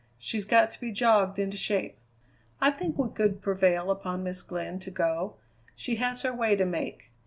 [0.17, 1.99] She's got to be jogged into shape."
[2.59, 5.35] "I think we could prevail upon Miss Glynn to go.
[5.75, 7.11] She has her way to make.